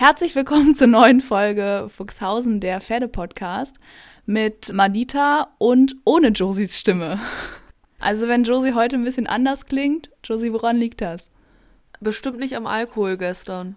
[0.00, 3.80] Herzlich willkommen zur neuen Folge Fuchshausen, der Pferde-Podcast
[4.26, 7.18] mit Madita und ohne Josies Stimme.
[7.98, 11.32] Also wenn Josie heute ein bisschen anders klingt, Josie, woran liegt das?
[11.98, 13.74] Bestimmt nicht am Alkohol gestern.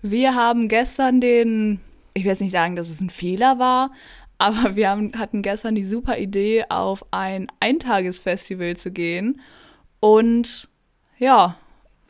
[0.00, 1.80] Wir haben gestern den,
[2.14, 3.90] ich will jetzt nicht sagen, dass es ein Fehler war,
[4.38, 9.40] aber wir haben, hatten gestern die super Idee, auf ein Eintagesfestival zu gehen.
[9.98, 10.68] Und
[11.18, 11.56] ja,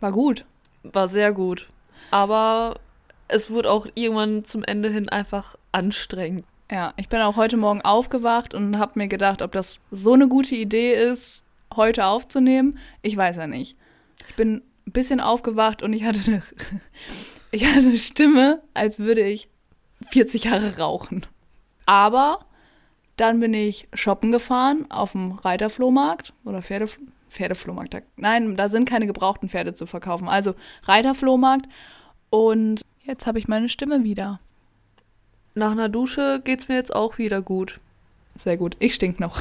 [0.01, 0.45] war gut.
[0.83, 1.67] War sehr gut.
[2.11, 2.75] Aber
[3.33, 6.45] es wurde auch irgendwann zum Ende hin einfach anstrengend.
[6.71, 10.29] Ja, ich bin auch heute Morgen aufgewacht und habe mir gedacht, ob das so eine
[10.29, 12.79] gute Idee ist, heute aufzunehmen.
[13.03, 13.77] Ich weiß ja nicht.
[14.29, 16.43] Ich bin ein bisschen aufgewacht und ich hatte eine,
[17.51, 19.49] ich hatte eine Stimme, als würde ich
[20.11, 21.27] 40 Jahre rauchen.
[21.87, 22.39] Aber
[23.17, 28.03] dann bin ich shoppen gefahren auf dem Reiterflohmarkt oder Pferdef Pferdeflohmarkt.
[28.17, 30.29] Nein, da sind keine gebrauchten Pferde zu verkaufen.
[30.29, 30.55] Also
[30.85, 31.67] Reiterflohmarkt.
[32.29, 34.41] Und jetzt habe ich meine Stimme wieder.
[35.55, 37.79] Nach einer Dusche geht's mir jetzt auch wieder gut.
[38.37, 38.77] Sehr gut.
[38.79, 39.41] Ich stink noch.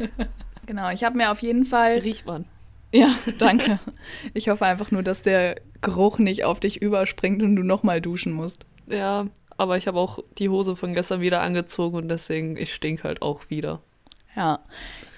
[0.66, 1.98] genau, ich habe mir auf jeden Fall.
[1.98, 2.44] Riecht man.
[2.92, 3.78] Ja, danke.
[4.34, 8.32] Ich hoffe einfach nur, dass der Geruch nicht auf dich überspringt und du nochmal duschen
[8.32, 8.66] musst.
[8.86, 13.04] Ja, aber ich habe auch die Hose von gestern wieder angezogen und deswegen, ich stink
[13.04, 13.80] halt auch wieder.
[14.34, 14.60] Ja.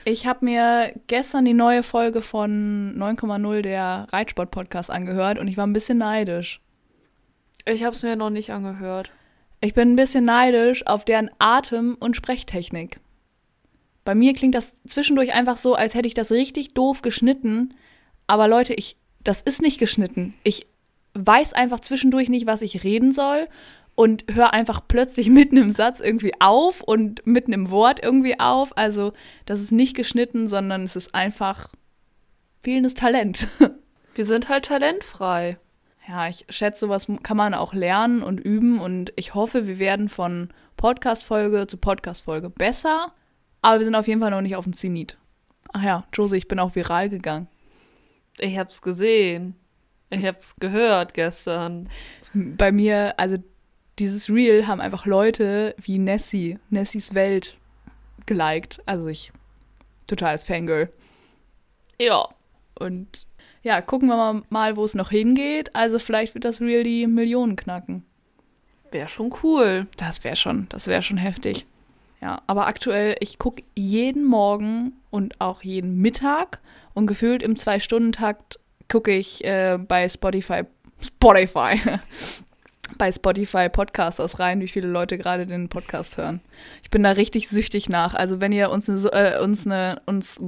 [0.04, 5.66] Ich habe mir gestern die neue Folge von 9,0 der Reitsport-Podcast angehört und ich war
[5.66, 6.60] ein bisschen neidisch.
[7.64, 9.10] Ich habe es mir noch nicht angehört.
[9.60, 12.98] Ich bin ein bisschen neidisch auf deren Atem- und Sprechtechnik.
[14.04, 17.74] Bei mir klingt das zwischendurch einfach so, als hätte ich das richtig doof geschnitten.
[18.26, 20.34] Aber Leute, ich, das ist nicht geschnitten.
[20.42, 20.66] Ich
[21.14, 23.46] weiß einfach zwischendurch nicht, was ich reden soll
[23.94, 28.76] und höre einfach plötzlich mitten im Satz irgendwie auf und mitten im Wort irgendwie auf.
[28.76, 29.12] Also,
[29.46, 31.70] das ist nicht geschnitten, sondern es ist einfach
[32.62, 33.46] fehlendes Talent.
[34.16, 35.58] Wir sind halt talentfrei
[36.08, 40.08] ja, ich schätze, sowas kann man auch lernen und üben und ich hoffe, wir werden
[40.08, 43.12] von Podcast-Folge zu Podcast-Folge besser,
[43.60, 45.16] aber wir sind auf jeden Fall noch nicht auf dem Zenit.
[45.72, 47.48] Ach ja, Josie, ich bin auch viral gegangen.
[48.38, 49.54] Ich hab's gesehen.
[50.10, 51.88] Ich hab's gehört gestern.
[52.34, 53.36] Bei mir, also
[53.98, 57.56] dieses Reel haben einfach Leute wie Nessie, Nessies Welt
[58.26, 58.82] geliked.
[58.86, 59.32] Also ich,
[60.06, 60.90] totales Fangirl.
[61.98, 62.28] Ja.
[62.74, 63.26] Und
[63.62, 65.74] ja, gucken wir mal, wo es noch hingeht.
[65.74, 68.04] Also vielleicht wird das Real die Millionen knacken.
[68.90, 69.86] Wäre schon cool.
[69.96, 71.66] Das wäre schon, das wäre schon heftig.
[72.20, 76.60] Ja, aber aktuell, ich gucke jeden Morgen und auch jeden Mittag
[76.94, 80.62] und gefühlt im Zwei-Stunden-Takt gucke ich äh, bei Spotify,
[81.00, 81.80] Spotify,
[82.98, 86.40] bei Spotify Podcasters rein, wie viele Leute gerade den Podcast hören.
[86.82, 88.14] Ich bin da richtig süchtig nach.
[88.14, 90.40] Also wenn ihr uns, eine, äh, uns, eine, uns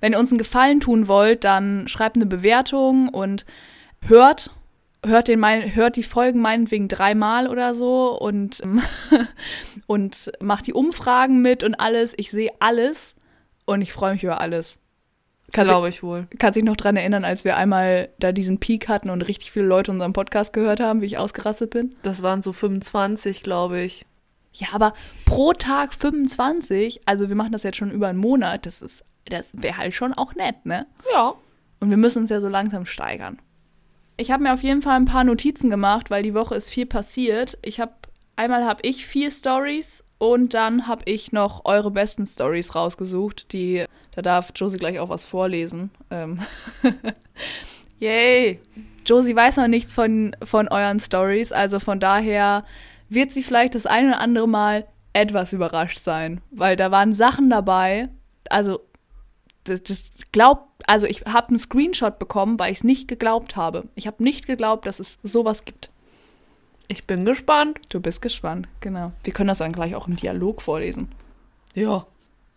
[0.00, 3.44] wenn ihr uns einen Gefallen tun wollt, dann schreibt eine Bewertung und
[4.06, 4.50] hört
[5.04, 8.62] hört, den mein, hört die Folgen meinetwegen dreimal oder so und,
[9.86, 12.14] und macht die Umfragen mit und alles.
[12.16, 13.14] Ich sehe alles
[13.64, 14.78] und ich freue mich über alles.
[15.52, 16.26] Glaube ich wohl.
[16.38, 19.66] Kannst dich noch dran erinnern, als wir einmal da diesen Peak hatten und richtig viele
[19.66, 21.94] Leute unseren Podcast gehört haben, wie ich ausgerastet bin?
[22.02, 24.06] Das waren so 25, glaube ich.
[24.54, 24.92] Ja, aber
[25.24, 29.46] pro Tag 25, also wir machen das jetzt schon über einen Monat, das ist, das
[29.52, 30.86] wäre halt schon auch nett, ne?
[31.12, 31.34] Ja.
[31.80, 33.38] Und wir müssen uns ja so langsam steigern.
[34.16, 36.86] Ich habe mir auf jeden Fall ein paar Notizen gemacht, weil die Woche ist viel
[36.86, 37.58] passiert.
[37.62, 37.92] Ich habe
[38.36, 43.86] einmal habe ich vier Stories und dann habe ich noch eure besten Stories rausgesucht, die
[44.12, 45.90] da darf Josie gleich auch was vorlesen.
[46.12, 46.38] Ähm
[47.98, 48.60] Yay!
[49.04, 52.64] Josie weiß noch nichts von, von euren Stories, also von daher
[53.08, 57.50] wird sie vielleicht das eine oder andere Mal etwas überrascht sein, weil da waren Sachen
[57.50, 58.08] dabei,
[58.48, 58.78] also
[59.64, 63.88] das, das glaubt, also ich habe einen Screenshot bekommen, weil ich es nicht geglaubt habe.
[63.96, 65.90] Ich habe nicht geglaubt, dass es sowas gibt.
[66.92, 67.80] Ich bin gespannt.
[67.88, 69.12] Du bist gespannt, genau.
[69.24, 71.10] Wir können das dann gleich auch im Dialog vorlesen.
[71.72, 72.06] Ja.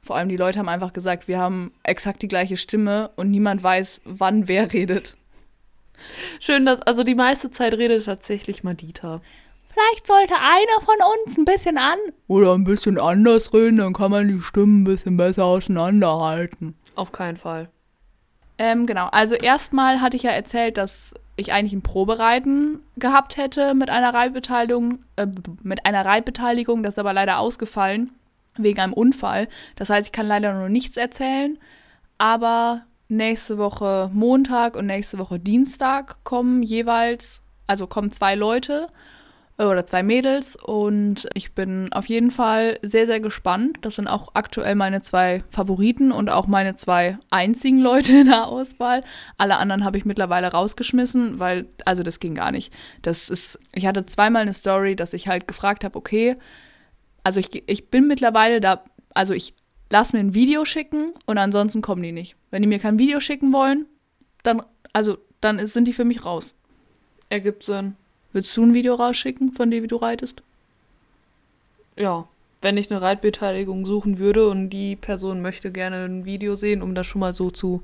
[0.02, 3.64] Vor allem die Leute haben einfach gesagt, wir haben exakt die gleiche Stimme und niemand
[3.64, 5.16] weiß, wann wer redet.
[6.42, 9.22] Schön, dass, also die meiste Zeit redet tatsächlich Madita.
[9.70, 11.98] Vielleicht sollte einer von uns ein bisschen an.
[12.28, 16.76] Oder ein bisschen anders reden, dann kann man die Stimmen ein bisschen besser auseinanderhalten.
[16.96, 17.70] Auf keinen Fall.
[18.58, 23.74] Ähm, genau, also erstmal hatte ich ja erzählt, dass ich eigentlich ein Probereiten gehabt hätte
[23.74, 25.28] mit einer Reitbeteiligung, äh,
[25.64, 28.12] mit einer Reitbeteiligung, das ist aber leider ausgefallen
[28.58, 29.48] wegen einem Unfall.
[29.76, 31.58] Das heißt, ich kann leider noch nichts erzählen.
[32.18, 38.88] Aber nächste Woche Montag und nächste Woche Dienstag kommen jeweils, also kommen zwei Leute.
[39.58, 43.78] Oder zwei Mädels und ich bin auf jeden Fall sehr, sehr gespannt.
[43.82, 48.48] Das sind auch aktuell meine zwei Favoriten und auch meine zwei einzigen Leute in der
[48.48, 49.04] Auswahl.
[49.38, 52.74] Alle anderen habe ich mittlerweile rausgeschmissen, weil, also das ging gar nicht.
[53.02, 56.36] Das ist, ich hatte zweimal eine Story, dass ich halt gefragt habe, okay,
[57.24, 59.56] also ich, ich bin mittlerweile da, also ich
[59.90, 62.36] lasse mir ein Video schicken und ansonsten kommen die nicht.
[62.52, 63.86] Wenn die mir kein Video schicken wollen,
[64.44, 64.62] dann,
[64.92, 66.54] also dann sind die für mich raus.
[67.30, 67.96] Ergibt Sinn.
[68.36, 70.42] Willst du ein Video rausschicken von dir, wie du reitest?
[71.96, 72.28] Ja,
[72.62, 76.96] wenn ich eine Reitbeteiligung suchen würde und die Person möchte gerne ein Video sehen, um
[76.96, 77.82] das schon mal so zu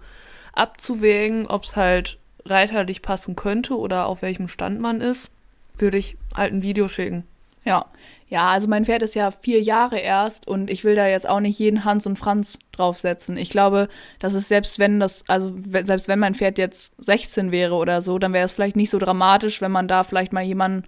[0.51, 5.31] abzuwägen, ob es halt reiterlich passen könnte oder auf welchem Stand man ist,
[5.77, 7.24] würde ich halt ein Video schicken.
[7.63, 7.85] Ja.
[8.27, 11.41] Ja, also mein Pferd ist ja vier Jahre erst und ich will da jetzt auch
[11.41, 13.35] nicht jeden Hans und Franz draufsetzen.
[13.35, 15.53] Ich glaube, dass es selbst wenn das, also
[15.83, 18.99] selbst wenn mein Pferd jetzt 16 wäre oder so, dann wäre es vielleicht nicht so
[18.99, 20.87] dramatisch, wenn man da vielleicht mal jemanden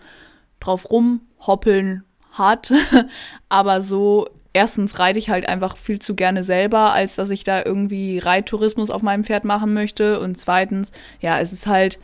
[0.62, 2.72] drauf rumhoppeln hat.
[3.50, 7.66] Aber so, erstens reite ich halt einfach viel zu gerne selber, als dass ich da
[7.66, 10.22] irgendwie Reittourismus auf meinem Pferd machen möchte.
[10.22, 12.00] Und zweitens, ja, es ist halt,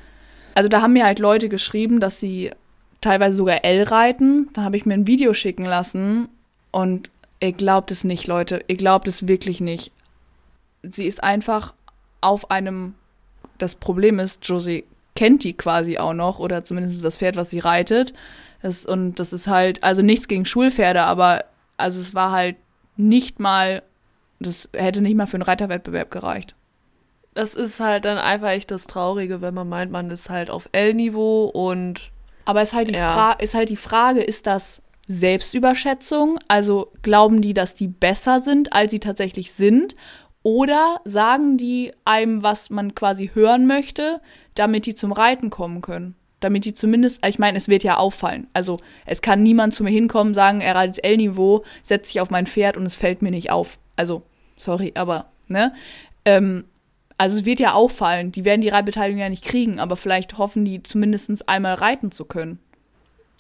[0.53, 2.51] also da haben mir halt Leute geschrieben, dass sie
[3.01, 4.49] teilweise sogar L-Reiten.
[4.53, 6.29] Da habe ich mir ein Video schicken lassen
[6.71, 7.09] und
[7.39, 8.63] ihr glaubt es nicht, Leute.
[8.67, 9.91] Ihr glaubt es wirklich nicht.
[10.83, 11.73] Sie ist einfach
[12.21, 12.95] auf einem.
[13.57, 14.85] Das Problem ist, Josie
[15.15, 18.13] kennt die quasi auch noch oder zumindest das Pferd, was sie reitet.
[18.61, 21.43] Das, und das ist halt, also nichts gegen Schulpferde, aber
[21.75, 22.55] also es war halt
[22.95, 23.83] nicht mal,
[24.39, 26.55] das hätte nicht mal für einen Reiterwettbewerb gereicht.
[27.33, 30.69] Das ist halt dann einfach echt das Traurige, wenn man meint, man ist halt auf
[30.71, 32.11] L-Niveau und
[32.49, 33.33] aber ist halt, die ja.
[33.33, 36.39] ist halt die Frage, ist das Selbstüberschätzung?
[36.47, 39.95] Also glauben die, dass die besser sind, als sie tatsächlich sind?
[40.41, 44.19] Oder sagen die einem, was man quasi hören möchte,
[44.55, 46.15] damit die zum Reiten kommen können?
[46.39, 48.47] Damit die zumindest, ich meine, es wird ja auffallen.
[48.53, 52.47] Also es kann niemand zu mir hinkommen, sagen, er reitet L-Niveau, setzt sich auf mein
[52.47, 53.77] Pferd und es fällt mir nicht auf.
[53.95, 54.23] Also,
[54.57, 55.71] sorry, aber, ne?
[56.25, 56.65] Ähm,
[57.19, 60.63] also es wird ja auffallen, die werden die Reitbeteiligung ja nicht kriegen, aber vielleicht hoffen
[60.63, 62.59] die zumindest einmal reiten zu können.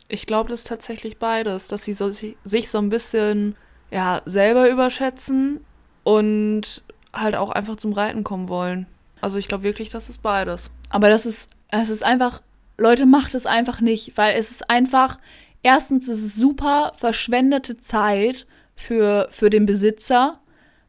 [0.09, 3.55] Ich glaube, das ist tatsächlich beides, dass sie so, sich so ein bisschen
[3.89, 5.61] ja, selber überschätzen
[6.03, 6.83] und
[7.13, 8.85] halt auch einfach zum Reiten kommen wollen.
[9.21, 10.71] Also ich glaube wirklich, das ist beides.
[10.89, 12.41] Aber das ist, es ist einfach,
[12.77, 15.19] Leute, macht es einfach nicht, weil es ist einfach,
[15.63, 18.45] erstens ist es super verschwendete Zeit
[18.75, 20.41] für, für den Besitzer,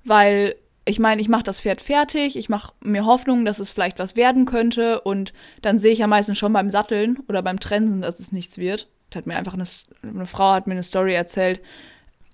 [0.03, 0.57] weil
[0.91, 4.17] ich meine, ich mache das Pferd fertig, ich mache mir Hoffnung, dass es vielleicht was
[4.17, 5.33] werden könnte und
[5.63, 8.89] dann sehe ich ja meistens schon beim Satteln oder beim Trensen, dass es nichts wird.
[9.15, 9.65] Hat mir einfach eine,
[10.03, 11.61] eine Frau hat mir eine Story erzählt,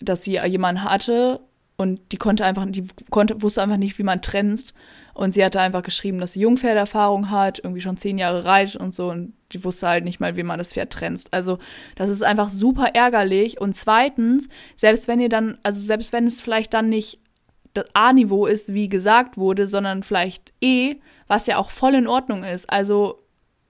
[0.01, 1.41] dass sie jemanden hatte
[1.77, 4.73] und die konnte einfach, die konnte, wusste einfach nicht, wie man trennt.
[5.13, 8.95] Und sie hatte einfach geschrieben, dass sie Jungpferderfahrung hat, irgendwie schon zehn Jahre reitet und
[8.95, 9.11] so.
[9.11, 11.25] Und die wusste halt nicht mal, wie man das Pferd trennt.
[11.33, 11.59] Also,
[11.95, 13.61] das ist einfach super ärgerlich.
[13.61, 17.21] Und zweitens, selbst wenn ihr dann, also selbst wenn es vielleicht dann nicht
[17.77, 20.97] das A-Niveau ist, wie gesagt wurde, sondern vielleicht E,
[21.27, 22.71] was ja auch voll in Ordnung ist.
[22.71, 23.23] Also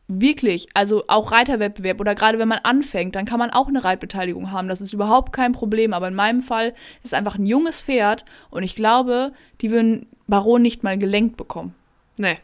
[0.08, 4.52] wirklich, also auch Reiterwettbewerb oder gerade wenn man anfängt, dann kann man auch eine Reitbeteiligung
[4.52, 4.68] haben.
[4.68, 5.92] Das ist überhaupt kein Problem.
[5.92, 10.62] Aber in meinem Fall ist einfach ein junges Pferd und ich glaube, die würden Baron
[10.62, 11.74] nicht mal gelenkt bekommen.
[12.16, 12.38] Nee.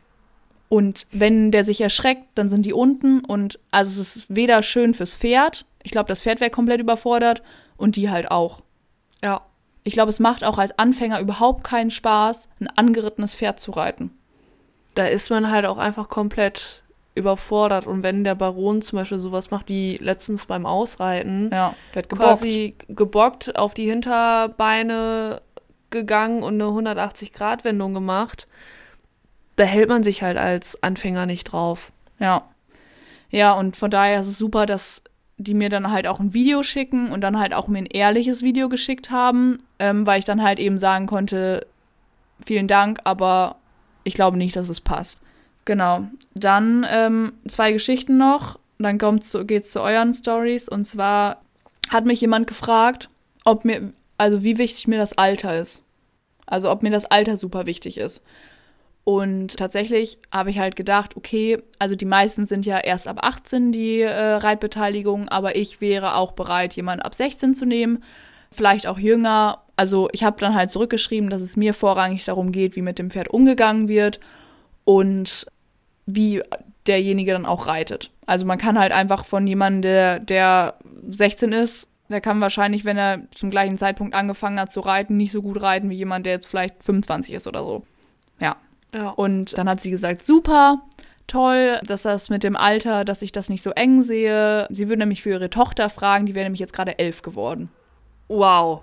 [0.68, 4.94] Und wenn der sich erschreckt, dann sind die unten und also es ist weder schön
[4.94, 7.42] fürs Pferd, ich glaube, das Pferd wäre komplett überfordert
[7.76, 8.62] und die halt auch.
[9.22, 9.42] Ja.
[9.84, 14.16] Ich glaube, es macht auch als Anfänger überhaupt keinen Spaß, ein angerittenes Pferd zu reiten.
[14.94, 16.82] Da ist man halt auch einfach komplett
[17.14, 17.86] überfordert.
[17.86, 22.08] Und wenn der Baron zum Beispiel sowas macht wie letztens beim Ausreiten, ja, der hat
[22.08, 22.28] gebockt.
[22.28, 25.42] quasi gebockt auf die Hinterbeine
[25.90, 28.46] gegangen und eine 180-Grad-Wendung gemacht,
[29.56, 31.92] da hält man sich halt als Anfänger nicht drauf.
[32.18, 32.46] Ja.
[33.30, 35.02] Ja, und von daher ist es super, dass
[35.42, 38.42] die mir dann halt auch ein Video schicken und dann halt auch mir ein ehrliches
[38.42, 41.66] Video geschickt haben, ähm, weil ich dann halt eben sagen konnte,
[42.44, 43.56] vielen Dank, aber
[44.04, 45.18] ich glaube nicht, dass es passt.
[45.64, 46.08] Genau.
[46.34, 48.58] Dann ähm, zwei Geschichten noch.
[48.78, 50.68] Dann geht es zu euren Stories.
[50.68, 51.40] Und zwar
[51.88, 53.08] hat mich jemand gefragt,
[53.44, 55.84] ob mir, also wie wichtig mir das Alter ist.
[56.46, 58.22] Also ob mir das Alter super wichtig ist.
[59.04, 63.72] Und tatsächlich habe ich halt gedacht, okay, also die meisten sind ja erst ab 18
[63.72, 68.04] die äh, Reitbeteiligung, aber ich wäre auch bereit, jemanden ab 16 zu nehmen,
[68.52, 69.62] vielleicht auch jünger.
[69.76, 73.10] Also ich habe dann halt zurückgeschrieben, dass es mir vorrangig darum geht, wie mit dem
[73.10, 74.20] Pferd umgegangen wird
[74.84, 75.46] und
[76.06, 76.42] wie
[76.86, 78.10] derjenige dann auch reitet.
[78.26, 80.74] Also man kann halt einfach von jemandem, der, der
[81.08, 85.32] 16 ist, der kann wahrscheinlich, wenn er zum gleichen Zeitpunkt angefangen hat zu reiten, nicht
[85.32, 87.84] so gut reiten wie jemand, der jetzt vielleicht 25 ist oder so.
[88.38, 88.56] Ja,
[88.94, 89.10] ja.
[89.10, 90.82] Und dann hat sie gesagt, super,
[91.26, 94.66] toll, dass das mit dem Alter, dass ich das nicht so eng sehe.
[94.70, 97.70] Sie würde nämlich für ihre Tochter fragen, die wäre nämlich jetzt gerade elf geworden.
[98.28, 98.82] Wow.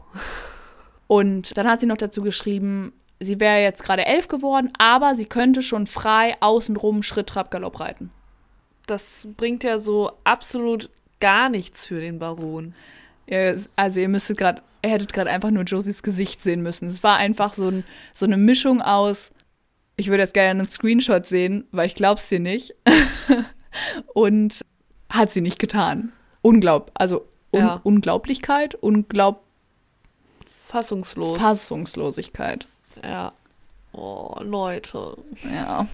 [1.07, 5.25] Und dann hat sie noch dazu geschrieben, sie wäre jetzt gerade elf geworden, aber sie
[5.25, 8.11] könnte schon frei außenrum Schritt, Trab, Galopp reiten.
[8.87, 10.89] Das bringt ja so absolut
[11.19, 12.73] gar nichts für den Baron.
[13.27, 16.87] Ja, also ihr müsstet gerade, ihr hättet gerade einfach nur Josies Gesicht sehen müssen.
[16.87, 19.31] Es war einfach so, ein, so eine Mischung aus,
[19.99, 22.73] ich würde jetzt gerne einen Screenshot sehen, weil ich glaub's dir nicht.
[24.13, 24.65] Und
[25.09, 26.11] hat sie nicht getan.
[26.41, 27.79] Unglaub, also Un Ja.
[27.83, 29.43] Unglaublichkeit, Unglaub
[30.67, 31.37] Fassungslos.
[31.37, 32.67] Fassungslosigkeit.
[33.03, 33.31] ja.
[33.91, 35.17] Oh, Leute.
[35.51, 35.87] Ja.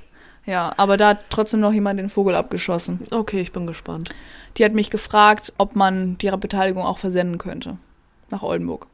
[0.45, 2.99] Ja, aber da hat trotzdem noch jemand den Vogel abgeschossen.
[3.09, 4.09] Okay, ich bin gespannt.
[4.57, 7.77] Die hat mich gefragt, ob man die Beteiligung auch versenden könnte.
[8.29, 8.87] Nach Oldenburg.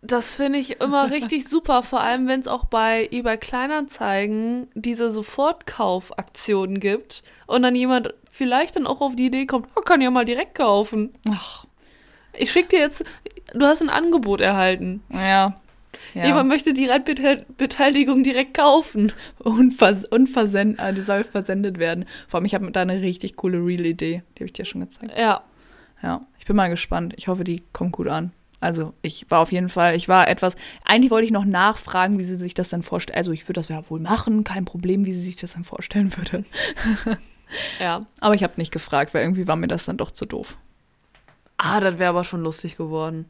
[0.00, 5.10] Das finde ich immer richtig super, vor allem wenn es auch bei eBay Kleinanzeigen diese
[5.10, 10.10] Sofortkaufaktionen gibt und dann jemand vielleicht dann auch auf die Idee kommt, oh, kann ja
[10.10, 11.12] mal direkt kaufen.
[11.30, 11.64] Ach,
[12.32, 13.04] Ich schicke dir jetzt,
[13.54, 15.02] du hast ein Angebot erhalten.
[15.10, 15.60] ja.
[16.14, 16.26] ja.
[16.26, 19.12] Jemand möchte die Reitbeteiligung direkt kaufen.
[19.38, 22.04] Unvers unversend äh, die soll versendet werden.
[22.28, 24.22] Vor allem, ich habe da eine richtig coole Real-Idee.
[24.36, 25.12] Die habe ich dir schon gezeigt.
[25.18, 25.42] Ja,
[26.02, 27.14] Ja, ich bin mal gespannt.
[27.16, 28.32] Ich hoffe, die kommt gut an.
[28.60, 32.24] Also, ich war auf jeden Fall, ich war etwas, eigentlich wollte ich noch nachfragen, wie
[32.24, 33.16] sie sich das dann vorstellt.
[33.16, 36.16] Also, ich würde das ja wohl machen, kein Problem, wie sie sich das dann vorstellen
[36.16, 36.44] würde.
[37.80, 38.04] ja.
[38.20, 40.56] Aber ich habe nicht gefragt, weil irgendwie war mir das dann doch zu doof.
[41.56, 43.26] Ah, das wäre aber schon lustig geworden.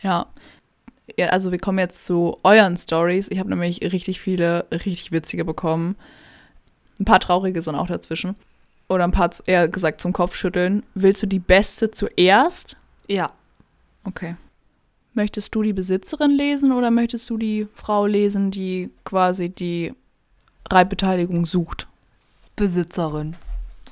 [0.00, 0.26] Ja.
[1.16, 1.28] ja.
[1.28, 3.28] Also wir kommen jetzt zu euren Stories.
[3.30, 5.96] Ich habe nämlich richtig viele, richtig witzige bekommen.
[7.00, 8.36] Ein paar traurige sind auch dazwischen.
[8.88, 10.84] Oder ein paar eher gesagt zum Kopfschütteln.
[10.94, 12.76] Willst du die beste zuerst?
[13.08, 13.32] Ja.
[14.04, 14.36] Okay.
[15.14, 19.92] Möchtest du die Besitzerin lesen oder möchtest du die Frau lesen, die quasi die
[20.70, 21.86] Reitbeteiligung sucht?
[22.56, 23.36] Besitzerin.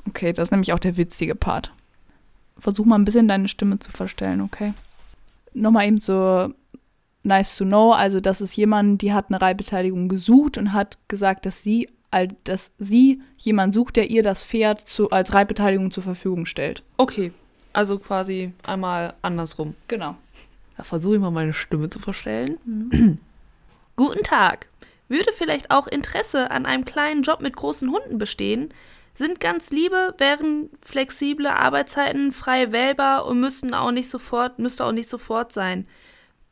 [0.09, 1.73] Okay, das ist nämlich auch der witzige Part.
[2.59, 4.73] Versuch mal ein bisschen deine Stimme zu verstellen, okay?
[5.53, 6.53] Nochmal eben so
[7.23, 11.45] nice to know, also das ist jemand, die hat eine Reitbeteiligung gesucht und hat gesagt,
[11.45, 11.89] dass sie,
[12.45, 16.83] dass sie jemand sucht, der ihr das Pferd zu, als Reitbeteiligung zur Verfügung stellt.
[16.97, 17.33] Okay,
[17.73, 19.75] also quasi einmal andersrum.
[19.89, 20.17] Genau.
[20.77, 22.59] Da versuche ich mal meine Stimme zu verstellen.
[23.97, 24.69] Guten Tag.
[25.09, 28.73] Würde vielleicht auch Interesse an einem kleinen Job mit großen Hunden bestehen?
[29.13, 34.93] Sind ganz liebe, wären flexible Arbeitszeiten frei wählbar und müssten auch nicht sofort, müsste auch
[34.93, 35.87] nicht sofort sein.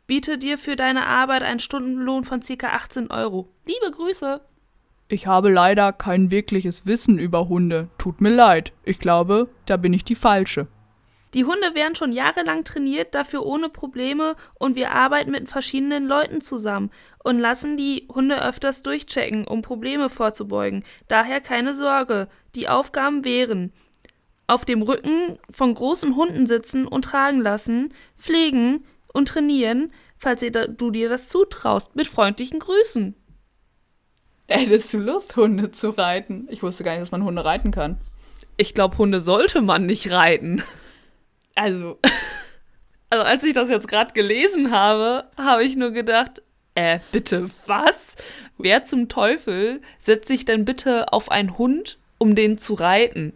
[0.08, 2.68] Biete dir für deine Arbeit einen Stundenlohn von ca.
[2.68, 3.48] 18 Euro.
[3.66, 4.40] Liebe Grüße.
[5.08, 7.88] Ich habe leider kein wirkliches Wissen über Hunde.
[7.96, 8.72] Tut mir leid.
[8.84, 10.66] Ich glaube, da bin ich die Falsche.
[11.34, 16.40] Die Hunde werden schon jahrelang trainiert, dafür ohne Probleme und wir arbeiten mit verschiedenen Leuten
[16.40, 16.90] zusammen
[17.22, 20.84] und lassen die Hunde öfters durchchecken, um Probleme vorzubeugen.
[21.06, 23.72] Daher keine Sorge, die Aufgaben wären
[24.48, 30.50] auf dem Rücken von großen Hunden sitzen und tragen lassen, pflegen und trainieren, falls ihr
[30.50, 31.94] da, du dir das zutraust.
[31.94, 33.14] Mit freundlichen Grüßen.
[34.48, 36.48] Hättest du Lust, Hunde zu reiten?
[36.50, 37.98] Ich wusste gar nicht, dass man Hunde reiten kann.
[38.56, 40.62] Ich glaube, Hunde sollte man nicht reiten.
[41.58, 41.98] Also,
[43.10, 46.42] Also als ich das jetzt gerade gelesen habe, habe ich nur gedacht,
[46.74, 48.16] äh, bitte was?
[48.58, 53.32] Wer zum Teufel setzt sich denn bitte auf einen Hund, um den zu reiten?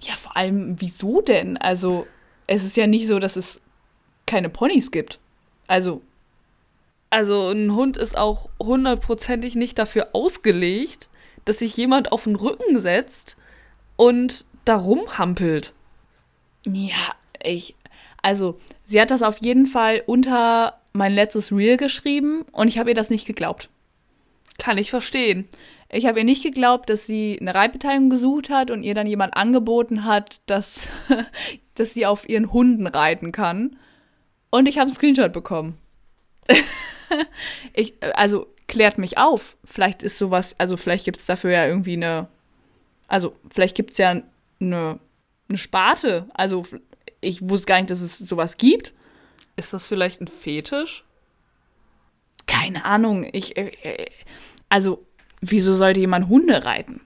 [0.00, 1.56] ja, vor allem, wieso denn?
[1.56, 2.06] Also,
[2.46, 3.60] es ist ja nicht so, dass es
[4.26, 5.18] keine Ponys gibt.
[5.66, 6.02] Also,
[7.10, 11.08] Also ein Hund ist auch hundertprozentig nicht dafür ausgelegt,
[11.46, 13.36] dass sich jemand auf den Rücken setzt
[13.96, 15.72] und da rumhampelt.
[16.66, 17.76] ja, ich.
[18.22, 22.90] Also, sie hat das auf jeden Fall unter mein letztes Reel geschrieben und ich habe
[22.90, 23.68] ihr das nicht geglaubt.
[24.58, 25.48] Kann ich verstehen.
[25.90, 29.36] Ich habe ihr nicht geglaubt, dass sie eine Reitbeteiligung gesucht hat und ihr dann jemand
[29.36, 30.88] angeboten hat, dass,
[31.74, 33.76] dass sie auf ihren Hunden reiten kann.
[34.50, 35.76] Und ich habe einen Screenshot bekommen.
[37.74, 39.56] ich, also klärt mich auf.
[39.64, 42.28] Vielleicht ist sowas, also vielleicht gibt es dafür ja irgendwie eine,
[43.08, 44.20] also vielleicht gibt es ja
[44.60, 44.98] eine,
[45.48, 46.28] eine Sparte.
[46.34, 46.64] Also
[47.24, 48.92] ich wusste gar nicht, dass es sowas gibt.
[49.56, 51.04] Ist das vielleicht ein Fetisch?
[52.46, 53.28] Keine Ahnung.
[53.32, 54.06] Ich, äh, äh,
[54.68, 55.06] also
[55.40, 57.00] wieso sollte jemand Hunde reiten?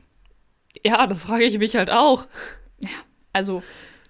[0.85, 2.27] Ja, das frage ich mich halt auch.
[2.81, 2.89] Ja,
[3.33, 3.63] also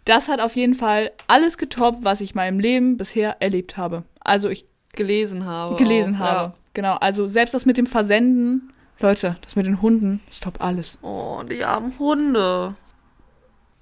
[0.05, 4.05] das hat auf jeden Fall alles getoppt, was ich in meinem Leben bisher erlebt habe.
[4.21, 5.77] Also ich Gelesen habe.
[5.77, 6.55] gelesen auch, habe.
[6.75, 10.99] Genau, also selbst das mit dem Versenden, Leute, das mit den Hunden, ist top alles.
[11.03, 11.09] Ja.
[11.09, 12.75] Oh, die armen Hunde.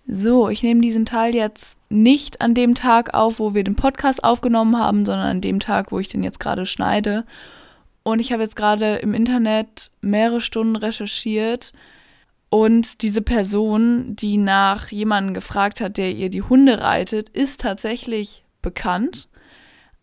[0.09, 4.23] So, ich nehme diesen Teil jetzt nicht an dem Tag auf, wo wir den Podcast
[4.23, 7.25] aufgenommen haben, sondern an dem Tag, wo ich den jetzt gerade schneide.
[8.05, 11.73] Und ich habe jetzt gerade im Internet mehrere Stunden recherchiert,
[12.49, 18.45] Und diese Person, die nach jemandem gefragt hat, der ihr die Hunde reitet, ist tatsächlich
[18.63, 19.29] bekannt.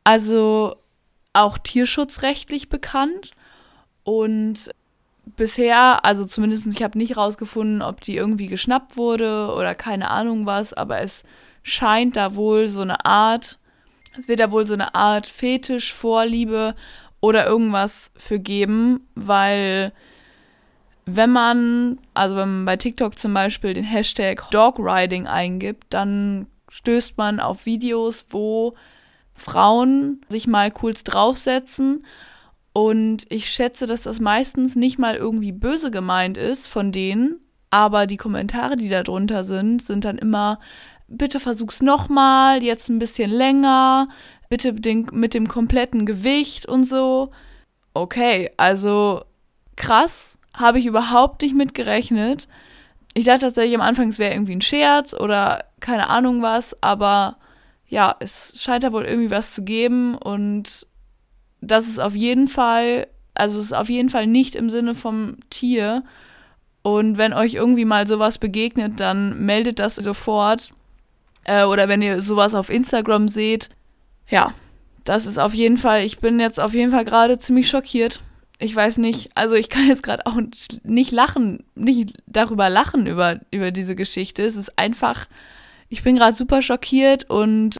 [0.03, 0.75] Also
[1.31, 3.31] auch tierschutzrechtlich bekannt.
[4.03, 4.69] Und
[5.25, 10.45] bisher, also zumindest ich habe nicht rausgefunden, ob die irgendwie geschnappt wurde oder keine Ahnung
[10.45, 11.23] was, aber es
[11.63, 13.57] scheint da wohl so eine Art,
[14.17, 16.75] es wird da wohl so eine Art Fetisch, Vorliebe
[17.21, 19.93] oder irgendwas für geben, weil
[21.05, 27.17] wenn man, also wenn man bei TikTok zum Beispiel den Hashtag Dogriding eingibt, dann stößt
[27.17, 28.73] man auf Videos, wo
[29.35, 32.05] Frauen sich mal kurz draufsetzen.
[32.73, 37.39] Und ich schätze, dass das meistens nicht mal irgendwie böse gemeint ist von denen,
[37.69, 40.59] aber die Kommentare, die da drunter sind, sind dann immer,
[41.07, 44.07] bitte versuch's nochmal, jetzt ein bisschen länger,
[44.49, 47.31] bitte den, mit dem kompletten Gewicht und so.
[47.93, 49.23] Okay, also
[49.75, 52.47] krass, habe ich überhaupt nicht mit gerechnet.
[53.13, 57.37] Ich dachte tatsächlich am Anfang, es wäre irgendwie ein Scherz oder keine Ahnung was, aber
[57.87, 60.87] ja, es scheint da wohl irgendwie was zu geben und
[61.67, 65.37] das ist auf jeden Fall, also es ist auf jeden Fall nicht im Sinne vom
[65.49, 66.03] Tier.
[66.81, 70.71] Und wenn euch irgendwie mal sowas begegnet, dann meldet das sofort.
[71.45, 73.69] Äh, oder wenn ihr sowas auf Instagram seht.
[74.27, 74.53] Ja,
[75.03, 78.21] das ist auf jeden Fall, ich bin jetzt auf jeden Fall gerade ziemlich schockiert
[78.63, 80.39] ich weiß nicht, also ich kann jetzt gerade auch
[80.83, 84.43] nicht lachen, nicht darüber lachen, über, über diese Geschichte.
[84.43, 85.27] Es ist einfach,
[85.89, 87.77] ich bin gerade super schockiert und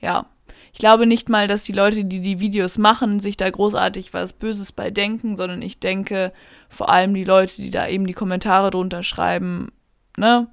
[0.00, 0.26] ja,
[0.72, 4.32] ich glaube nicht mal, dass die Leute, die die Videos machen, sich da großartig was
[4.32, 6.32] Böses bei denken, sondern ich denke
[6.68, 9.72] vor allem die Leute, die da eben die Kommentare drunter schreiben,
[10.16, 10.48] ne?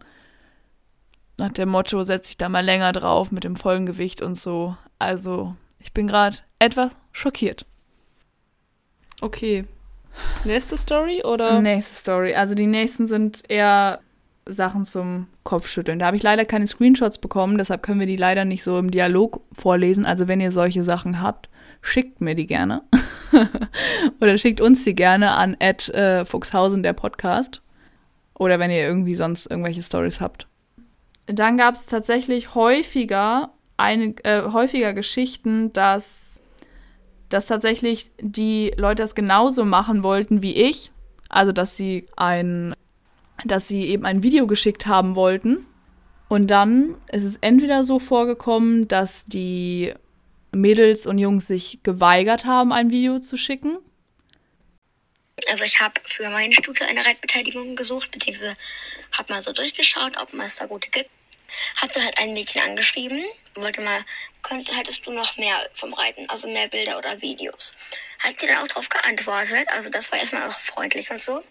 [1.38, 4.78] Nach dem Motto, setze ich da mal länger drauf mit dem vollen Gewicht und so.
[5.00, 7.66] Also, ich bin gerade etwas schockiert.
[9.22, 9.66] Okay.
[10.44, 11.60] Nächste Story oder?
[11.62, 12.36] Nächste Story.
[12.36, 14.00] Also die nächsten sind eher
[14.48, 16.00] Sachen zum Kopfschütteln.
[16.00, 18.92] Da habe ich leider keine Screenshots bekommen, deshalb können wir die leider nicht so im
[18.92, 20.06] Dialog vorlesen.
[20.06, 21.50] Also wenn ihr solche Sachen habt,
[21.82, 22.84] schickt mir die gerne.
[24.22, 27.62] Oder schickt uns die gerne an Ed äh, Fuchshausen, der Podcast.
[28.38, 30.48] Oder wenn ihr irgendwie sonst irgendwelche Stories habt.
[31.26, 36.40] Dann gab es tatsächlich häufiger, eine, äh, häufiger Geschichten, dass
[37.30, 40.92] dass tatsächlich die Leute das genauso machen wollten wie ich.
[41.30, 42.76] Also, dass sie ein,
[43.44, 45.66] dass sie eben ein Video geschickt haben wollten.
[46.28, 49.94] Und dann ist es entweder so vorgekommen, dass die
[50.52, 53.78] Mädels und Jungs sich geweigert haben, ein Video zu schicken.
[55.50, 58.56] Also ich habe für meine Studie eine Reitbeteiligung gesucht, beziehungsweise
[59.12, 61.10] habe mal so durchgeschaut, ob es da gute gibt.
[61.80, 64.04] Hab dann halt ein Mädchen angeschrieben, wollte mal,
[64.42, 67.76] könnt, hättest du noch mehr vom Reiten, also mehr Bilder oder Videos.
[68.24, 71.44] Hat sie dann auch darauf geantwortet, also das war erstmal auch freundlich und so.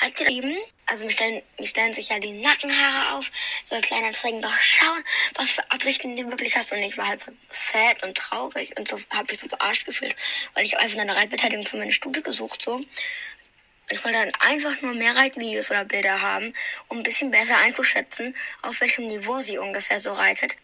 [0.00, 3.30] Hat sie eben, also mir stellen, mir stellen sich ja die Nackenhaare auf,
[3.64, 5.04] so ein kleiner Trägen, doch schauen,
[5.36, 6.72] was für Absichten du wirklich hast.
[6.72, 10.16] Und ich war halt so sad und traurig und so habe ich so verarscht gefühlt,
[10.54, 12.80] weil ich einfach eine Reitbeteiligung für meine Studie gesucht so.
[13.90, 16.52] Ich wollte dann einfach nur mehr Reitvideos oder Bilder haben,
[16.88, 20.56] um ein bisschen besser einzuschätzen, auf welchem Niveau sie ungefähr so reitet.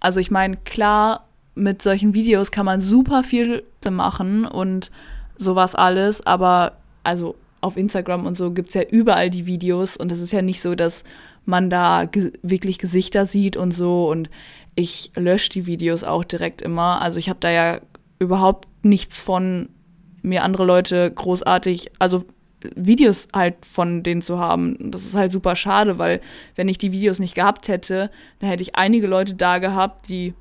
[0.00, 4.90] Also ich meine, klar, mit solchen Videos kann man super viel machen und
[5.36, 10.12] sowas alles, aber also auf Instagram und so gibt es ja überall die Videos und
[10.12, 11.04] es ist ja nicht so, dass
[11.46, 14.28] man da ge wirklich Gesichter sieht und so und
[14.74, 17.00] ich lösche die Videos auch direkt immer.
[17.00, 17.80] Also ich habe da ja
[18.18, 19.68] überhaupt nichts von
[20.22, 22.24] mir andere Leute großartig, also
[22.74, 24.90] Videos halt von denen zu haben.
[24.90, 26.20] Das ist halt super schade, weil
[26.56, 30.34] wenn ich die Videos nicht gehabt hätte, dann hätte ich einige Leute da gehabt, die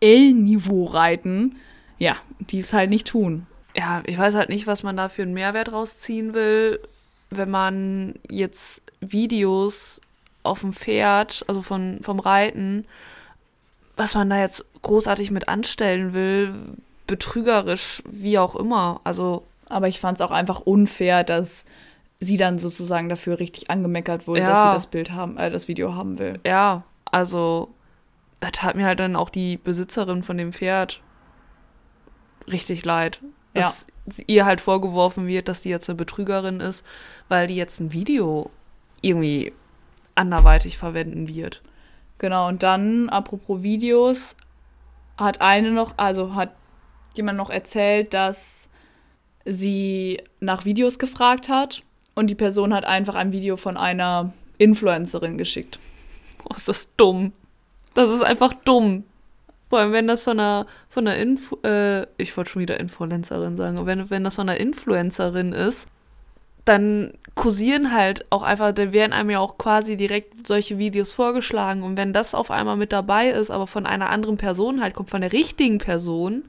[0.00, 1.56] L-Niveau reiten,
[1.98, 3.46] ja, die es halt nicht tun.
[3.76, 6.80] Ja, ich weiß halt nicht, was man da für einen Mehrwert rausziehen will,
[7.30, 10.00] wenn man jetzt Videos
[10.42, 12.86] auf dem Pferd, also von, vom Reiten,
[13.96, 16.54] was man da jetzt großartig mit anstellen will,
[17.06, 19.00] betrügerisch, wie auch immer.
[19.04, 19.44] Also.
[19.68, 21.64] Aber ich fand es auch einfach unfair, dass
[22.18, 24.48] sie dann sozusagen dafür richtig angemeckert wurde, ja.
[24.48, 26.40] dass sie das Bild haben, äh, das Video haben will.
[26.44, 27.70] Ja, also
[28.40, 31.00] da tat mir halt dann auch die Besitzerin von dem Pferd
[32.46, 33.20] richtig leid.
[33.54, 34.24] Dass ja.
[34.26, 36.84] ihr halt vorgeworfen wird, dass die jetzt eine Betrügerin ist,
[37.28, 38.50] weil die jetzt ein Video
[39.02, 39.52] irgendwie
[40.14, 41.62] anderweitig verwenden wird.
[42.18, 44.36] Genau, und dann, apropos Videos,
[45.16, 46.50] hat eine noch, also hat
[47.14, 48.68] jemand noch erzählt, dass
[49.44, 51.82] sie nach Videos gefragt hat
[52.14, 55.78] und die Person hat einfach ein Video von einer Influencerin geschickt.
[56.44, 57.32] Oh, ist das dumm.
[57.94, 59.04] Das ist einfach dumm.
[59.70, 63.56] Vor allem, wenn das von einer, von einer Influ äh, ich wollte schon wieder Influencerin
[63.56, 65.86] sagen, wenn, wenn das von einer Influencerin ist,
[66.64, 71.84] dann kursieren halt auch einfach, dann werden einem ja auch quasi direkt solche Videos vorgeschlagen.
[71.84, 75.08] Und wenn das auf einmal mit dabei ist, aber von einer anderen Person halt kommt,
[75.08, 76.42] von der richtigen Person,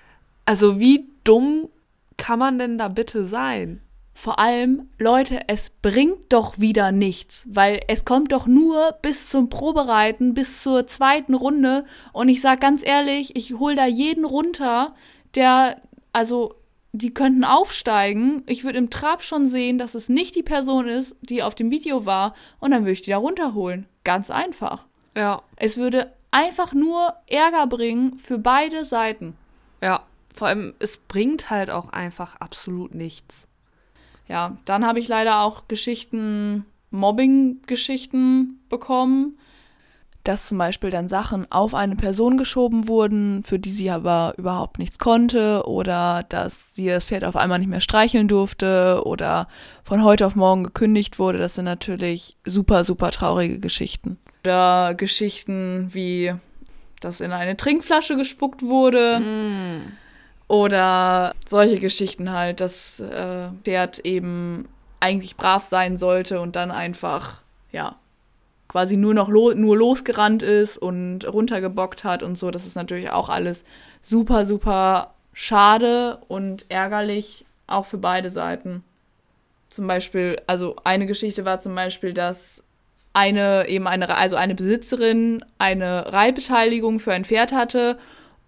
[0.46, 1.70] also wie dumm
[2.18, 3.82] kann man denn da bitte sein?
[4.14, 9.50] Vor allem, Leute, es bringt doch wieder nichts, weil es kommt doch nur bis zum
[9.50, 11.86] Probereiten, bis zur zweiten Runde.
[12.14, 14.94] Und ich sag ganz ehrlich, ich hol da jeden runter,
[15.34, 15.82] der,
[16.14, 16.56] also,
[16.94, 18.44] die könnten aufsteigen.
[18.48, 21.72] Ich würde im Trab schon sehen, dass es nicht die Person ist, die auf dem
[21.72, 22.36] Video war.
[22.60, 23.88] Und dann würde ich die da runterholen.
[24.04, 24.86] Ganz einfach.
[25.16, 25.42] Ja.
[25.56, 29.36] Es würde einfach nur Ärger bringen für beide Seiten.
[29.82, 30.04] Ja.
[30.34, 33.48] Vor allem, es bringt halt auch einfach absolut nichts.
[34.32, 39.38] Ja, dann habe ich leider auch Geschichten, Mobbing-Geschichten bekommen,
[40.24, 44.80] dass zum Beispiel dann Sachen auf eine Person geschoben wurden, für die sie aber überhaupt
[44.80, 49.50] nichts konnte, oder dass sie das Pferd auf einmal nicht mehr streicheln durfte oder
[49.84, 51.38] von heute auf morgen gekündigt wurde.
[51.38, 54.18] Das sind natürlich super, super traurige Geschichten.
[54.46, 56.34] Oder Geschichten wie,
[57.02, 59.20] dass in eine Trinkflasche gespuckt wurde.
[59.20, 60.01] Mm.
[60.52, 64.68] Oder solche Geschichten halt, dass äh, Pferd eben
[65.00, 67.38] eigentlich brav sein sollte und dann einfach,
[67.72, 67.96] ja,
[68.68, 72.52] quasi nur noch lo nur losgerannt ist und runtergebockt hat und so.
[72.52, 73.64] Das ist natürlich auch alles
[74.02, 78.84] super, super schade und ärgerlich, auch für beide Seiten.
[79.70, 82.66] Zum Beispiel, also eine Geschichte war zum Beispiel, dass
[83.14, 87.98] eine eben eine, also eine Besitzerin eine Reitbeteiligung für ein Pferd hatte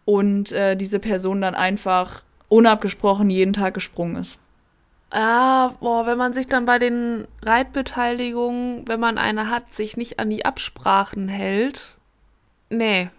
[0.05, 4.37] und äh, diese Person dann einfach unabgesprochen jeden Tag gesprungen ist.
[5.09, 10.19] Ah, boah, wenn man sich dann bei den Reitbeteiligungen, wenn man eine hat, sich nicht
[10.19, 11.97] an die Absprachen hält,
[12.69, 13.09] nee,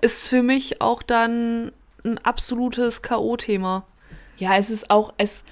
[0.00, 1.72] ist für mich auch dann
[2.04, 3.82] ein absolutes K.O.-Thema.
[4.36, 5.44] Ja, es ist auch, es,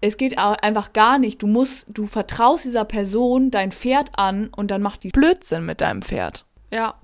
[0.00, 1.42] es geht auch einfach gar nicht.
[1.42, 5.80] Du musst, du vertraust dieser Person dein Pferd an und dann macht die Blödsinn mit
[5.80, 6.44] deinem Pferd.
[6.70, 6.94] Ja.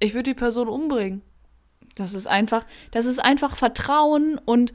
[0.00, 1.22] Ich würde die Person umbringen.
[1.98, 4.72] Das ist einfach, das ist einfach Vertrauen und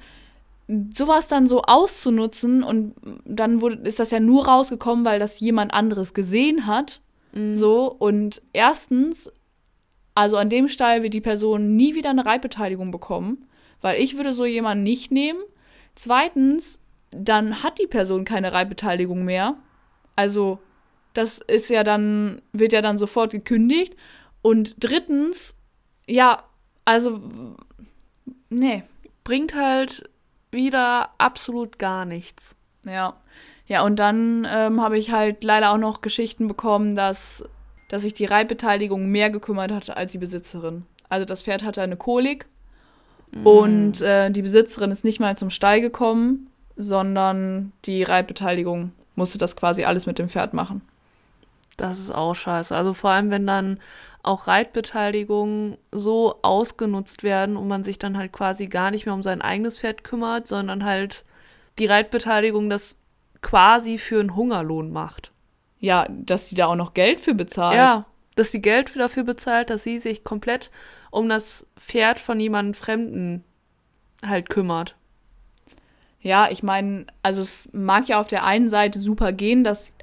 [0.93, 5.73] sowas dann so auszunutzen und dann wurde, ist das ja nur rausgekommen, weil das jemand
[5.73, 7.01] anderes gesehen hat.
[7.33, 7.57] Mhm.
[7.57, 9.31] So, und erstens,
[10.15, 13.45] also an dem Stall wird die Person nie wieder eine Reitbeteiligung bekommen,
[13.81, 15.39] weil ich würde so jemanden nicht nehmen.
[15.95, 16.79] Zweitens,
[17.11, 19.57] dann hat die Person keine Reitbeteiligung mehr.
[20.15, 20.59] Also,
[21.13, 23.95] das ist ja dann, wird ja dann sofort gekündigt.
[24.41, 25.55] Und drittens,
[26.07, 26.43] ja,
[26.85, 27.19] also,
[28.49, 28.83] nee.
[29.23, 30.09] Bringt halt
[30.51, 32.55] wieder absolut gar nichts.
[32.85, 33.15] Ja.
[33.67, 37.43] Ja, und dann ähm, habe ich halt leider auch noch Geschichten bekommen, dass,
[37.87, 40.83] dass sich die Reitbeteiligung mehr gekümmert hat als die Besitzerin.
[41.07, 42.47] Also das Pferd hatte eine Kolik
[43.43, 49.55] und äh, die Besitzerin ist nicht mal zum Stall gekommen, sondern die Reitbeteiligung musste das
[49.55, 50.81] quasi alles mit dem Pferd machen.
[51.77, 52.75] Das ist auch scheiße.
[52.75, 53.79] Also vor allem, wenn dann
[54.21, 59.23] auch Reitbeteiligungen so ausgenutzt werden und man sich dann halt quasi gar nicht mehr um
[59.23, 61.25] sein eigenes Pferd kümmert, sondern halt
[61.77, 62.95] die Reitbeteiligung das
[63.41, 65.31] quasi für einen Hungerlohn macht.
[65.79, 67.75] Ja, dass sie da auch noch Geld für bezahlt.
[67.75, 68.05] Ja,
[68.35, 70.71] dass sie Geld dafür bezahlt, dass sie sich komplett
[71.11, 73.43] um das Pferd von jemandem Fremden
[74.25, 74.95] halt kümmert.
[76.21, 79.93] Ja, ich meine, also es mag ja auf der einen Seite super gehen, dass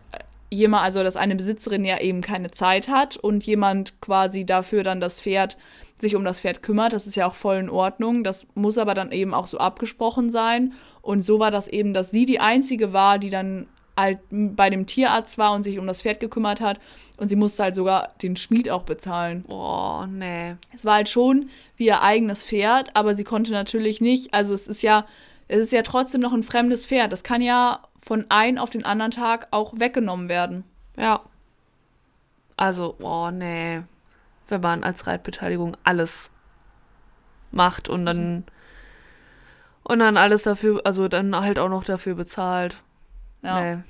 [0.50, 5.00] jemand, also dass eine Besitzerin ja eben keine Zeit hat und jemand quasi dafür dann
[5.00, 5.56] das Pferd
[6.00, 6.92] sich um das Pferd kümmert.
[6.92, 8.24] Das ist ja auch voll in Ordnung.
[8.24, 10.72] Das muss aber dann eben auch so abgesprochen sein.
[11.02, 14.86] Und so war das eben, dass sie die einzige war, die dann halt bei dem
[14.86, 16.80] Tierarzt war und sich um das Pferd gekümmert hat.
[17.18, 19.44] Und sie musste halt sogar den Schmied auch bezahlen.
[19.48, 20.56] Oh, nee.
[20.74, 24.68] Es war halt schon wie ihr eigenes Pferd, aber sie konnte natürlich nicht, also es
[24.68, 25.04] ist ja,
[25.48, 27.12] es ist ja trotzdem noch ein fremdes Pferd.
[27.12, 30.64] Das kann ja von einem auf den anderen Tag auch weggenommen werden.
[30.96, 31.20] Ja.
[32.56, 33.82] Also, oh nee.
[34.48, 36.30] Wenn man als Reitbeteiligung alles
[37.52, 38.44] macht und dann
[39.82, 42.76] und dann alles dafür, also dann halt auch noch dafür bezahlt.
[43.42, 43.60] Ja.
[43.60, 43.82] Nee.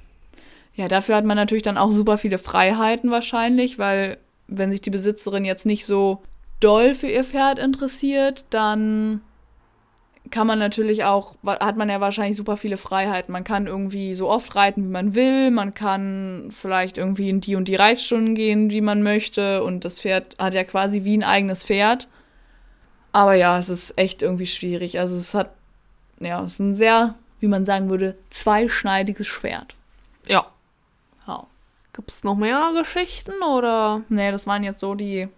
[0.75, 4.91] Ja, dafür hat man natürlich dann auch super viele Freiheiten wahrscheinlich, weil wenn sich die
[4.91, 6.23] Besitzerin jetzt nicht so
[6.61, 9.21] doll für ihr Pferd interessiert, dann
[10.31, 13.33] kann man natürlich auch, hat man ja wahrscheinlich super viele Freiheiten.
[13.33, 15.51] Man kann irgendwie so oft reiten, wie man will.
[15.51, 19.65] Man kann vielleicht irgendwie in die und die Reitstunden gehen, wie man möchte.
[19.65, 22.07] Und das Pferd hat ja quasi wie ein eigenes Pferd.
[23.13, 25.01] Aber ja, es ist echt irgendwie schwierig.
[25.01, 25.51] Also es hat,
[26.21, 29.75] ja, es ist ein sehr, wie man sagen würde, zweischneidiges Schwert.
[30.29, 30.47] Ja.
[31.27, 31.47] Ja.
[31.93, 34.03] Gibt es noch mehr Geschichten oder?
[34.09, 35.29] Nee, das waren jetzt so die,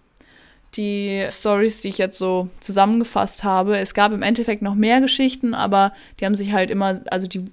[0.76, 3.78] die Stories, die ich jetzt so zusammengefasst habe.
[3.78, 7.44] Es gab im Endeffekt noch mehr Geschichten, aber die haben sich halt immer, also die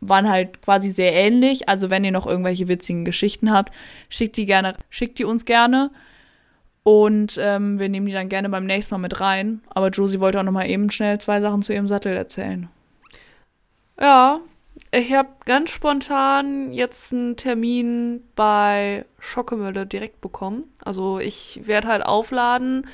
[0.00, 1.68] waren halt quasi sehr ähnlich.
[1.68, 3.72] Also wenn ihr noch irgendwelche witzigen Geschichten habt,
[4.08, 5.90] schickt die gerne, schickt die uns gerne.
[6.82, 9.60] Und ähm, wir nehmen die dann gerne beim nächsten Mal mit rein.
[9.70, 12.68] Aber Josie wollte auch noch mal eben schnell zwei Sachen zu ihrem Sattel erzählen.
[14.00, 14.40] Ja,
[14.92, 20.64] ich habe ganz spontan jetzt einen Termin bei Schockemölle direkt bekommen.
[20.84, 22.86] Also ich werde halt aufladen.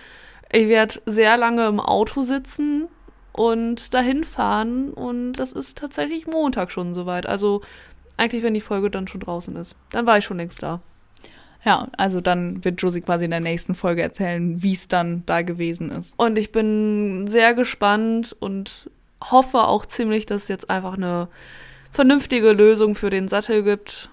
[0.50, 2.88] Ich werde sehr lange im Auto sitzen
[3.32, 4.92] und dahin fahren.
[4.92, 7.26] Und das ist tatsächlich Montag schon soweit.
[7.26, 7.62] Also
[8.16, 9.76] eigentlich, wenn die Folge dann schon draußen ist.
[9.90, 10.80] Dann war ich schon längst da.
[11.64, 15.42] Ja, also dann wird Josie quasi in der nächsten Folge erzählen, wie es dann da
[15.42, 16.18] gewesen ist.
[16.18, 18.90] Und ich bin sehr gespannt und
[19.22, 21.28] hoffe auch ziemlich, dass jetzt einfach eine
[21.92, 24.08] vernünftige Lösung für den Sattel gibt.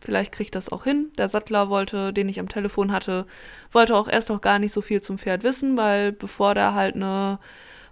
[0.00, 1.10] Vielleicht kriegt das auch hin.
[1.18, 3.26] Der Sattler wollte, den ich am Telefon hatte,
[3.70, 6.94] wollte auch erst noch gar nicht so viel zum Pferd wissen, weil bevor der halt
[6.94, 7.38] eine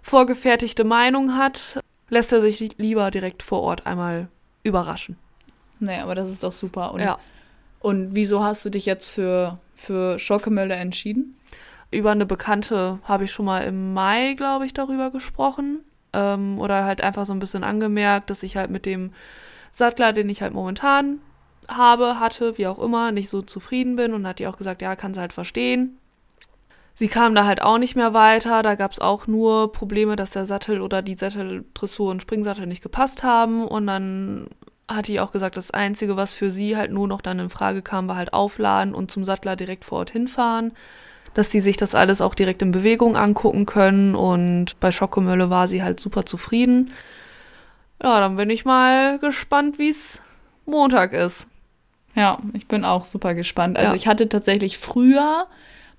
[0.01, 1.79] vorgefertigte Meinung hat,
[2.09, 4.27] lässt er sich lieber direkt vor Ort einmal
[4.63, 5.17] überraschen.
[5.79, 6.93] Nee, aber das ist doch super.
[6.93, 7.19] Und, Ja.
[7.79, 11.35] und wieso hast du dich jetzt für, für Schockemölle entschieden?
[11.91, 15.79] Über eine Bekannte habe ich schon mal im Mai, glaube ich, darüber gesprochen.
[16.13, 19.11] Ähm, oder halt einfach so ein bisschen angemerkt, dass ich halt mit dem
[19.73, 21.19] Sattler, den ich halt momentan
[21.67, 24.13] habe, hatte, wie auch immer, nicht so zufrieden bin.
[24.13, 25.97] Und hat die auch gesagt, ja, kann sie halt verstehen.
[26.95, 28.61] Sie kam da halt auch nicht mehr weiter.
[28.61, 32.83] Da gab es auch nur Probleme, dass der Sattel oder die Satteldressur und Springsattel nicht
[32.83, 33.65] gepasst haben.
[33.65, 34.47] Und dann
[34.89, 37.81] hat die auch gesagt, das Einzige, was für sie halt nur noch dann in Frage
[37.81, 40.73] kam, war halt aufladen und zum Sattler direkt vor Ort hinfahren.
[41.39, 44.13] Dass die sich das alles auch direkt in Bewegung angucken können.
[44.13, 46.91] Und bei Schockemölle war sie halt super zufrieden.
[48.03, 50.19] Ja, dann bin ich mal gespannt, wie es
[50.65, 51.47] Montag ist.
[52.13, 53.77] Ja, ich bin auch super gespannt.
[53.77, 53.95] Also Ja.
[53.95, 55.47] ich hatte tatsächlich früher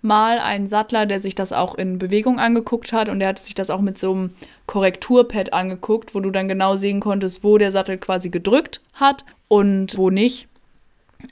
[0.03, 3.55] mal einen Sattler, der sich das auch in Bewegung angeguckt hat und der hat sich
[3.55, 4.35] das auch mit so einem
[4.67, 9.97] Korrekturpad angeguckt, wo du dann genau sehen konntest, wo der Sattel quasi gedrückt hat und
[9.97, 10.49] wo nicht.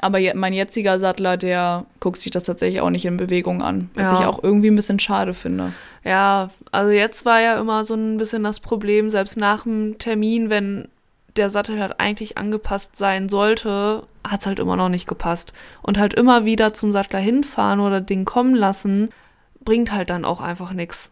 [0.00, 4.12] Aber mein jetziger Sattler, der guckt sich das tatsächlich auch nicht in Bewegung an, was
[4.12, 4.20] Ja.
[4.20, 5.72] ich auch irgendwie ein bisschen schade finde.
[6.04, 10.50] Ja, also jetzt war ja immer so ein bisschen das Problem, selbst nach dem Termin,
[10.50, 10.88] wenn
[11.36, 15.52] der Sattel halt eigentlich angepasst sein sollte, hat es halt immer noch nicht gepasst.
[15.82, 19.10] Und halt immer wieder zum Sattler hinfahren oder den kommen lassen,
[19.64, 21.10] bringt halt dann auch einfach nichts.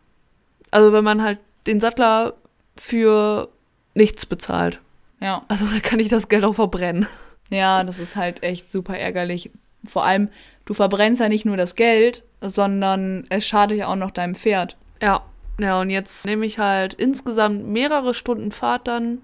[0.70, 2.34] Also wenn man halt den Sattler
[2.76, 3.48] für
[3.94, 4.80] nichts bezahlt.
[5.20, 5.42] Ja.
[5.48, 7.06] Also dann kann ich das Geld auch verbrennen.
[7.50, 9.50] Ja, das ist halt echt super ärgerlich.
[9.85, 10.28] Vor allem,
[10.64, 14.76] du verbrennst ja nicht nur das Geld, sondern es schadet ja auch noch deinem Pferd.
[15.00, 15.22] Ja,
[15.59, 19.22] ja, und jetzt nehme ich halt insgesamt mehrere Stunden Fahrt dann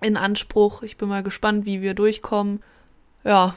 [0.00, 0.82] in Anspruch.
[0.82, 2.62] Ich bin mal gespannt, wie wir durchkommen.
[3.24, 3.54] Ja,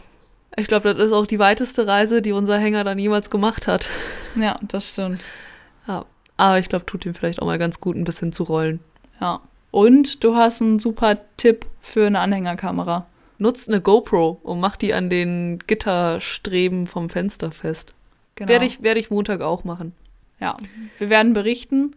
[0.55, 3.89] ich glaube, das ist auch die weiteste Reise, die unser Hänger dann jemals gemacht hat.
[4.35, 5.23] Ja, das stimmt.
[5.87, 6.05] Ja,
[6.37, 8.79] aber ich glaube, tut ihm vielleicht auch mal ganz gut, ein bisschen zu rollen.
[9.19, 9.41] Ja.
[9.69, 13.05] Und du hast einen super Tipp für eine Anhängerkamera.
[13.39, 17.93] Nutzt eine GoPro und macht die an den Gitterstreben vom Fenster fest.
[18.35, 18.49] Genau.
[18.49, 19.93] Werde ich, werde ich Montag auch machen.
[20.39, 20.57] Ja.
[20.97, 21.95] Wir werden berichten.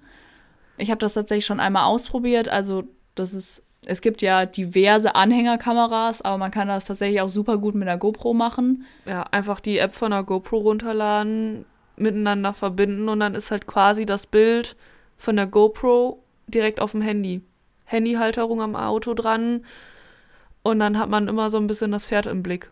[0.76, 2.48] Ich habe das tatsächlich schon einmal ausprobiert.
[2.48, 7.58] Also, das ist, es gibt ja diverse Anhängerkameras, aber man kann das tatsächlich auch super
[7.58, 8.84] gut mit der GoPro machen.
[9.06, 11.64] Ja, einfach die App von der GoPro runterladen,
[11.96, 14.76] miteinander verbinden und dann ist halt quasi das Bild
[15.18, 17.42] von der GoPro direkt auf dem Handy.
[17.84, 19.64] Handyhalterung am Auto dran
[20.62, 22.70] und dann hat man immer so ein bisschen das Pferd im Blick.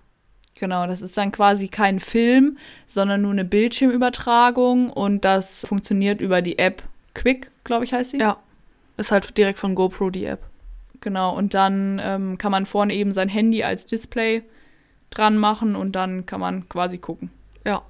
[0.59, 6.43] Genau, das ist dann quasi kein Film, sondern nur eine Bildschirmübertragung und das funktioniert über
[6.43, 6.83] die App
[7.15, 8.19] Quick, glaube ich, heißt sie.
[8.19, 8.39] Ja.
[8.97, 10.41] Ist halt direkt von GoPro die App.
[11.01, 14.43] Genau, und dann ähm, kann man vorne eben sein Handy als Display
[15.11, 17.31] dran machen und dann kann man quasi gucken.
[17.65, 17.83] Ja.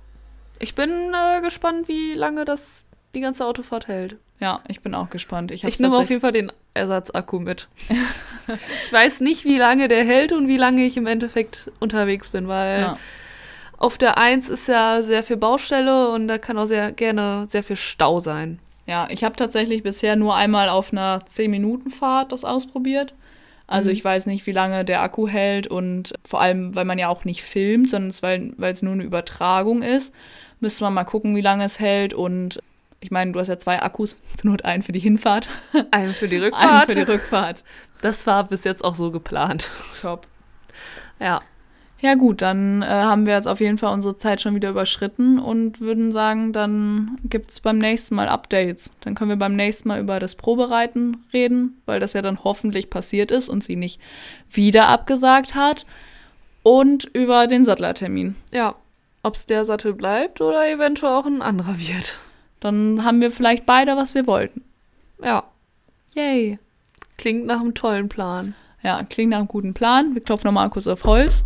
[0.59, 2.85] Ich bin äh, gespannt, wie lange das
[3.15, 4.17] die ganze Autofahrt hält.
[4.41, 5.51] Ja, ich bin auch gespannt.
[5.51, 7.69] Ich, Ich nehme auf jeden Fall den Ersatzakku mit.
[8.87, 12.49] ich weiß nicht, wie lange der hält und wie lange ich im Endeffekt unterwegs bin,
[12.49, 12.99] weil Ja.
[13.77, 17.63] auf der 1 ist ja sehr viel Baustelle und da kann auch sehr gerne sehr
[17.63, 18.59] viel Stau sein.
[18.87, 23.13] Ja, ich habe tatsächlich bisher nur einmal auf einer 10-Minuten-Fahrt das ausprobiert.
[23.67, 23.93] Also Mhm.
[23.93, 27.27] ich weiß nicht, wie lange der Akku hält und vor allem, weil man ja auch
[27.27, 30.15] nicht filmt, sondern weil es nur eine Übertragung ist,
[30.61, 32.15] müsste man mal gucken, wie lange es hält.
[32.15, 32.61] Und
[33.01, 35.49] ich meine, du hast ja zwei Akkus, zur Not einen für die Hinfahrt,
[35.91, 36.87] Einen für die einen Rückfahrt.
[36.91, 37.65] für die Rückfahrt.
[38.01, 39.71] das war bis jetzt auch so geplant.
[40.01, 40.27] Top.
[41.21, 41.41] Ja.
[42.01, 45.41] Ja gut, dann äh, haben wir jetzt auf jeden Fall unsere Zeit schon wieder überschritten
[45.41, 48.93] und würden sagen, dann gibt es beim nächsten Mal Updates.
[49.01, 52.89] Dann können wir beim nächsten Mal über das Probereiten reden, weil das ja dann hoffentlich
[52.89, 54.01] passiert ist und sie nicht
[54.49, 55.87] wieder abgesagt hat.
[56.63, 58.37] Und über den Sattlertermin.
[58.53, 58.77] Ja.
[59.25, 62.21] Ob es der Sattel bleibt oder eventuell auch ein anderer wird.
[62.61, 64.63] Dann haben wir vielleicht beide, was wir wollten.
[65.23, 65.45] Ja.
[66.15, 66.59] Yay.
[67.17, 68.55] Klingt nach einem tollen Plan.
[68.83, 70.15] Ja, klingt nach einem guten Plan.
[70.15, 71.45] Wir klopfen nochmal kurz auf Holz.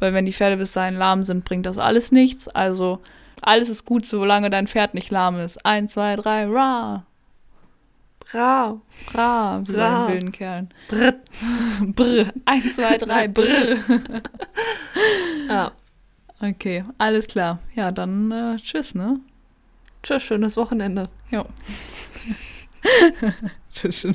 [0.00, 2.48] Weil wenn die Pferde bis dahin lahm sind, bringt das alles nichts.
[2.48, 3.00] Also
[3.40, 5.64] alles ist gut, solange dein Pferd nicht lahm ist.
[5.64, 7.04] Eins, zwei, drei, ra.
[8.20, 8.80] Bra.
[9.12, 10.06] Ra, wie bei Ra.
[10.06, 10.68] den wilden Kerlen.
[10.88, 11.14] Brr.
[11.94, 12.32] Brr.
[12.46, 13.78] Eins, zwei, drei, brr.
[15.48, 15.72] Ja.
[16.40, 17.60] Okay, alles klar.
[17.74, 19.20] Ja, dann äh, tschüss, ne?
[20.04, 21.08] Tschüss, schönes Wochenende.
[21.30, 21.46] Ja.
[23.72, 24.06] tschüss.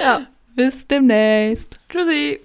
[0.00, 0.26] Ja.
[0.54, 1.78] Bis demnächst.
[1.88, 2.40] Tschüssi.